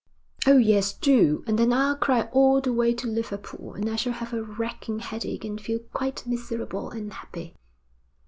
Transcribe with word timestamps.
'Oh, 0.47 0.57
yes, 0.57 0.93
do. 0.93 1.43
And 1.45 1.59
then 1.59 1.71
I'll 1.71 1.95
cry 1.95 2.23
all 2.31 2.59
the 2.59 2.73
way 2.73 2.91
to 2.91 3.05
Liverpool, 3.07 3.75
and 3.75 3.87
I 3.87 3.95
shall 3.97 4.13
have 4.13 4.33
a 4.33 4.41
racking 4.41 4.97
headache 4.97 5.45
and 5.45 5.61
feel 5.61 5.77
quite 5.77 6.25
miserable 6.25 6.89
and 6.89 7.13
happy.' 7.13 7.53